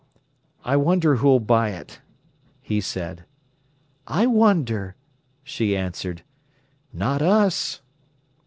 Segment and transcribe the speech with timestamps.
[0.65, 2.01] "I wonder who'll buy it!"
[2.63, 3.23] he said.
[4.07, 4.95] "I wonder!"
[5.43, 6.23] she answered.
[6.91, 7.81] "Not us."